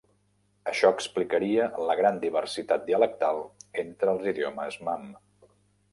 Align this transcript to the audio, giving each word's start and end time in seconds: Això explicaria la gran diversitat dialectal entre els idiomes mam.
Això 0.71 0.89
explicaria 0.95 1.67
la 1.89 1.97
gran 2.01 2.17
diversitat 2.25 2.89
dialectal 2.89 3.45
entre 3.85 4.15
els 4.17 4.29
idiomes 4.33 4.83
mam. 4.89 5.07